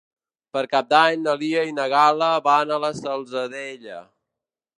[0.55, 4.01] Per Cap d'Any na Lia i na Gal·la van a la Salzadella.